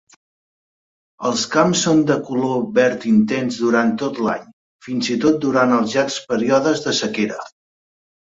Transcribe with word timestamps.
Els 1.29 1.41
camps 1.55 1.81
són 1.87 1.99
de 2.11 2.15
color 2.29 2.63
verd 2.77 3.03
intens 3.11 3.59
durant 3.65 3.93
tot 4.03 4.21
l'any, 4.27 4.49
fins 4.87 5.11
i 5.17 5.17
tot 5.27 5.39
durant 5.45 5.75
els 5.77 5.93
llargs 5.99 6.17
períodes 6.33 6.83
de 6.87 6.95
sequera. 7.03 7.39